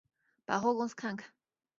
[0.47, 1.29] 百货公司看看